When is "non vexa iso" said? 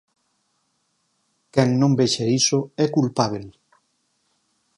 1.81-2.59